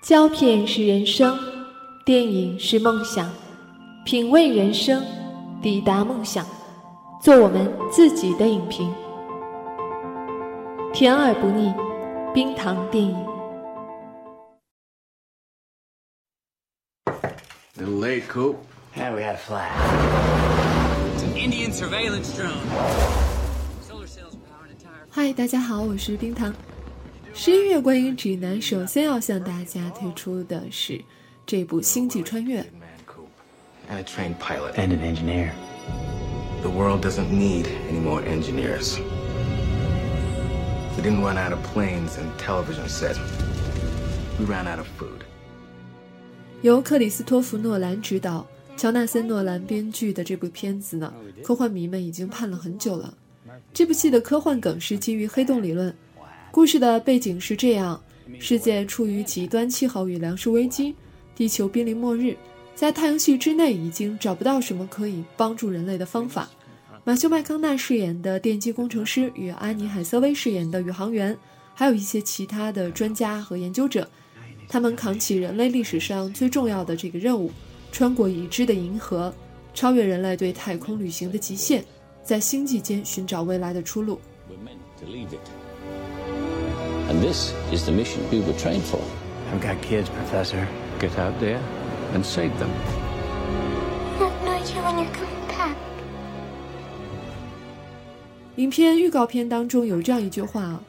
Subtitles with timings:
[0.00, 1.36] 胶片是人生，
[2.04, 3.28] 电影是梦想，
[4.04, 5.04] 品味人生，
[5.60, 6.46] 抵达梦想，
[7.20, 8.94] 做我们自己的影评，
[10.94, 11.74] 甜而不腻，
[12.32, 13.16] 冰糖电影。
[17.76, 18.56] Little late, Coop.
[18.96, 19.68] Yeah, we had a flash.
[21.16, 22.54] It's an Indian surveillance drone.
[23.82, 25.06] Solar cells power an entire.
[25.10, 26.54] 嗨，大家好，我是冰糖。
[27.40, 31.00] 十一月观影指南首先要向大家推出的是
[31.46, 32.60] 这部《星际穿越》。
[33.88, 34.72] And a trained pilot.
[34.74, 35.52] And an engineer.
[36.62, 38.98] the world doesn't need any more engineers.
[40.96, 43.20] We didn't run out of planes and television sets.
[44.40, 45.22] We ran out of food.
[46.62, 48.44] 由克里斯托弗·诺兰执导、
[48.76, 53.14] 乔纳森·诺兰编剧的这部片子呢，科幻迷们已经盼了很久了。
[53.72, 55.94] 这部戏的科幻梗是基于黑洞理论，
[56.50, 58.00] 故事的背景是这样：
[58.38, 60.94] 世界处于极端气候与粮食危机，
[61.36, 62.36] 地球濒临末日，
[62.74, 66.48] 在太阳系之内已经找不到什么可以帮助人类的方法。
[67.04, 71.36] 马修·麦康纳饰演的电机工程师与安妮·海瑟薇饰演的宇航员，
[71.74, 74.08] 还有一些其他的专家和研究者。
[74.68, 77.50] 他们扛起人类历史上最重要的这个任务，
[77.92, 79.32] 穿过已知的银河，
[79.72, 81.82] 超越人类对太空旅行的极限，
[82.22, 84.20] 在星际间寻找未来的出路。
[87.08, 89.00] And this is the mission we were trained for.
[89.50, 90.68] I've got kids, Professor.
[91.00, 91.58] Get out there
[92.12, 92.68] and save them.
[94.18, 95.74] I have no idea when you're coming back.
[98.56, 100.82] 影片预告片当中有这样一句话啊：“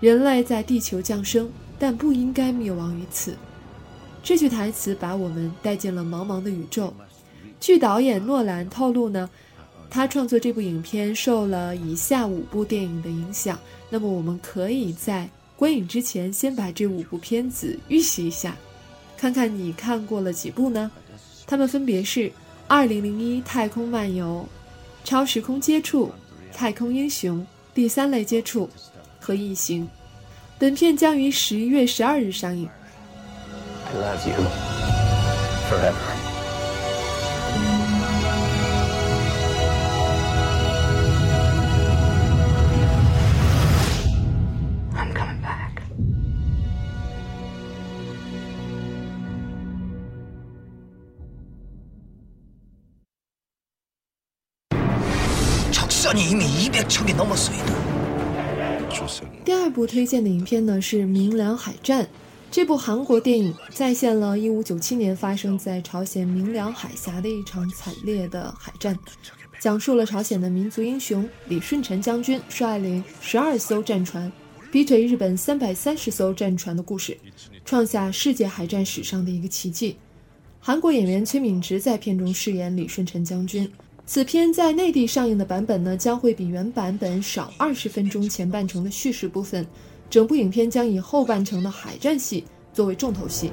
[0.00, 3.36] 人类在地球降生，但不应该灭亡于此。”
[4.24, 6.94] 这句台词把我们带进了茫茫的宇宙。
[7.60, 9.28] 据导演诺兰透露呢，
[9.90, 13.58] 他创作这部影片受了以下五部电影的影响。
[13.90, 18.54] 那么我们可以在观影之前先把这五部片子预习一下，
[19.16, 20.90] 看看你看过了几部呢？
[21.46, 22.20] 它们分别是
[22.68, 24.46] 《二零零一太空漫游》
[25.08, 26.08] 《超时空接触》。
[26.52, 28.70] 太空英雄、第三类接触
[29.20, 29.86] 和异形。
[30.58, 32.66] 本片将于十一月十二日上映。
[33.84, 34.42] I love you.
[35.68, 36.25] Forever.
[56.15, 57.65] 적선이 이미 200척이 넘었소이다.
[59.43, 62.05] 第二部推荐的影片呢是《明良海战》，
[62.49, 68.97] 这部韩国电影再现了1597年发生在朝鲜明良海峡的一场惨烈的海战，
[69.59, 74.31] 讲述了朝鲜的民族英雄李舜臣将军率领十二艘战船，
[74.71, 77.17] 逼退日本三百三十艘战船的故事，
[77.65, 79.97] 创下世界海战史上的一个奇迹。
[80.61, 83.69] 韩国演员崔敏植在片中饰演李舜臣将军。
[84.08, 89.66] 此片在内地上映的版本呢将会比原版本少二十分钟前半程的叙事部分。
[90.08, 93.50] 整部影片将以后半程的海战戏作为重头戏。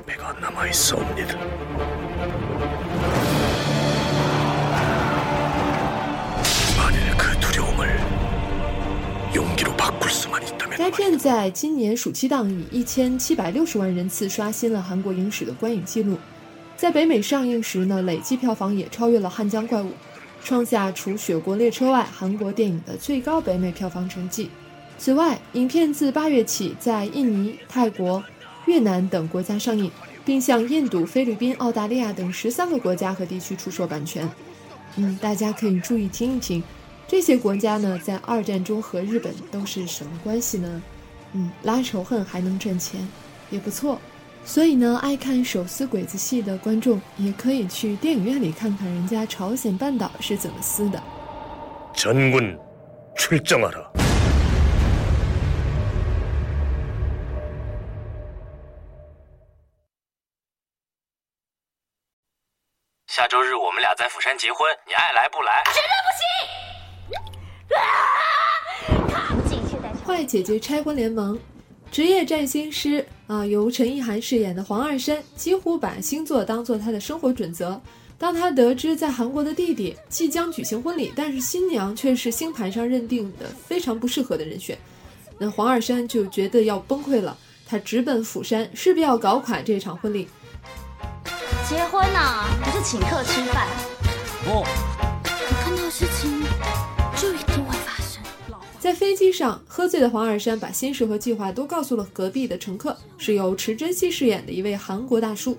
[10.78, 16.16] 该片在今年暑期档以一千七百六十万人次刷新了韩国影史的观影记录。
[16.78, 19.90] 在北美上映时呢累计票房也超越了汉江怪物。
[20.44, 24.50] 创下除《雪国列车》外韩国电影的最高北美票房成绩。
[24.98, 28.24] 此外，影片自八月起在印尼、泰国、
[28.66, 29.90] 越南等国家上映，
[30.24, 34.30] 并向印度、菲律宾、澳大利亚等十三个国家和地区出售版权。
[34.98, 36.62] 嗯，大家可以注意听一听，
[37.08, 40.82] 这些国家呢，在二战中和日本都是什么关系呢？
[41.34, 43.08] 嗯，拉仇恨还能赚钱，
[43.50, 44.00] 也不错。
[44.45, 51.03] 所以呢，爱看手撕鬼子戏的观众也可以去电影院里看看人家朝鲜半岛是怎么撕的。
[51.95, 52.59] 전군
[53.17, 53.91] 출정하라.
[63.07, 65.65] 下周日我们俩在釜山结婚，你爱来不来？
[70.07, 71.37] 坏姐姐拆婚联盟，
[71.94, 77.80] 职业占星师啊、由陈意涵饰演的黄二山几乎把星座当做他的生活准则。
[78.18, 84.76] 当他得知在韩国的弟弟即将举行婚礼，但是新娘却是星盘上认定的非常不适合的人选，
[85.38, 87.38] 那黄二山就觉得要崩溃了。
[87.68, 90.28] 他直奔釜山，势必要搞垮这场婚礼。
[91.70, 93.68] 结婚呐、不是请客吃饭。
[94.48, 94.66] 哦，
[95.26, 96.42] 我看到事情
[97.16, 97.63] 就一定。
[98.84, 105.58] 在飞机上，喝醉的黄尔山把心事和计划都告诉了隔壁的乘客，是由池珍熙饰演的一位韩国大叔。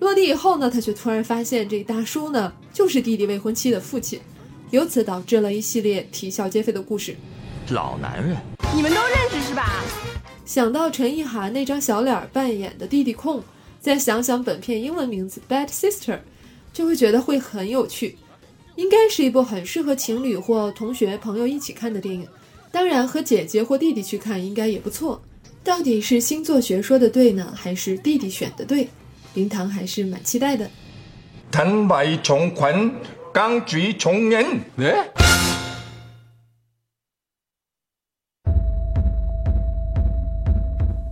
[0.00, 4.20] 落地以后呢，他却突然发现这大叔呢就是弟弟未婚妻的父亲，
[4.68, 7.16] 由此导致了一系列啼笑皆非的故事。
[7.70, 8.36] 老男人，
[8.76, 9.82] 你们都认识是吧？
[10.44, 13.42] 想到陈意涵那张小脸扮演的弟弟控，
[13.80, 16.12] 再想想本片英文名字《Bad Sister》，
[16.74, 18.18] 就会觉得会很有趣，
[18.76, 22.28] 应该是一部很适合情侣或同学朋友一起看的电影。
[22.70, 25.22] 当然，和姐姐或弟弟去看应该也不错。
[25.64, 28.88] 到底是星座学说的对呢，还是弟弟选的对？
[29.34, 30.70] 冰糖还是蛮期待的。
[31.50, 32.90] 坦白从宽，
[33.32, 34.44] 刚举从严。
[34.76, 35.08] 哎，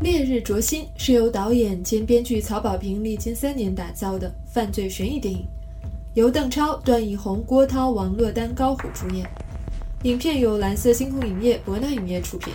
[0.03, 5.47] 《烈日灼心》是由导演兼编剧曹保平历经三年打造的犯罪悬疑电影，
[6.15, 9.27] 由邓超、段奕宏、郭涛、王珞丹、高虎主演。
[10.07, 12.53] 影片由蓝色星空影业、博纳影业出品。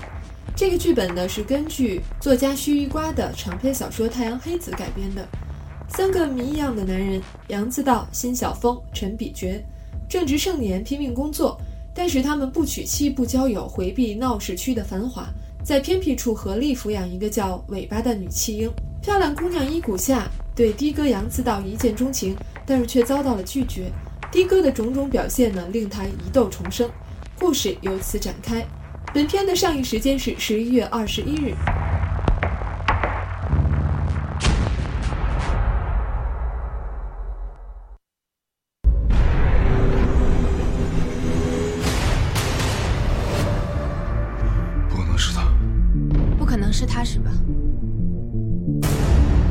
[0.55, 5.27] 这个剧本呢是根据作家须一瓜的长篇小说《太阳黑子》改编的。
[5.89, 9.61] 三个谜一样的男人杨自道、辛晓峰、陈比觉，
[10.07, 11.59] 正值盛年，拼命工作，
[11.93, 15.27] 但是他们不娶妻、不交友，回避闹市区的繁华，
[15.61, 18.71] 在偏僻处合力抚养一个叫尾巴的女弃婴。
[19.01, 20.25] 漂亮姑娘伊谷夏
[20.55, 22.33] 对的哥杨自道一见钟情，
[22.65, 23.91] 但是却遭到了拒绝。
[24.31, 26.89] 的哥的种种表现呢，令他疑窦重生。
[27.41, 28.63] 故事由此展开。
[29.11, 31.55] 本片的上映时间是十一月二十一日。
[44.87, 45.51] 不可能是他，
[46.37, 47.31] 不可能是他，是吧？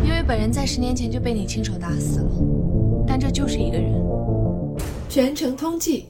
[0.05, 2.31] 因为本人在十年前就被你亲手打死了，
[3.05, 3.93] 但这就是一个人。
[5.09, 6.05] 全城通缉。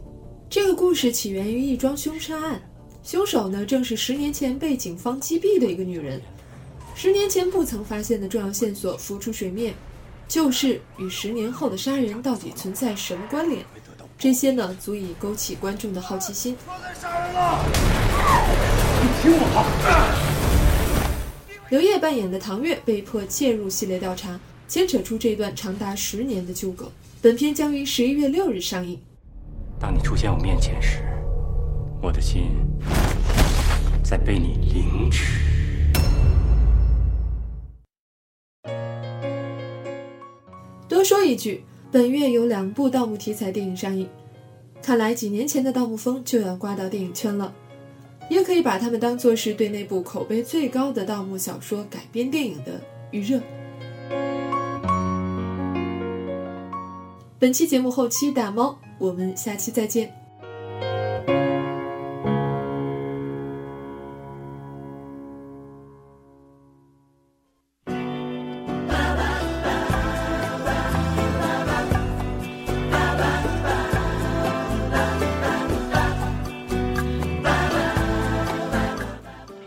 [0.51, 2.61] 这个故事起源于一桩凶杀案，
[3.05, 6.21] 凶手呢正是十年前被警方击毙的一个女人。
[6.97, 9.73] 十年前不曾发现的重要线索浮出水面，
[10.27, 13.65] 就是与十年后的杀人到底存在什么关联？
[14.19, 16.57] 这些呢足以勾起观众的好奇心。
[16.65, 16.69] 你
[19.23, 19.65] 听我话。
[21.71, 26.91] 刘烨扮演的唐月被迫介入系列调查，牵扯出这段长达十年的纠葛。
[27.23, 29.01] 本片将于十一月六日上映。
[29.81, 31.03] 当你出现我面前时，
[32.03, 32.51] 我的心
[34.05, 35.41] 在被你凌迟。
[40.87, 44.07] 多说一句，本月有两部盗墓题材电影上映，
[44.83, 47.51] 看来几年前的盗墓风就要刮到电影圈了，
[48.29, 52.79] 也可以把它们当做是对那部口碑最高的盗墓小说改编电影的
[53.13, 53.41] 预热。
[57.41, 58.79] 本期节目后期打猫。
[58.99, 60.13] 我们下期再见。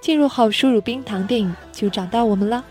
[0.00, 2.64] 进入后输入“冰糖电影”就找到我们了。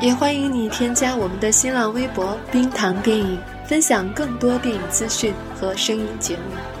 [0.00, 3.38] 也欢迎你添加我们的新浪微博“冰糖电影”。
[3.68, 6.77] 分享更多电影资讯和声音节目。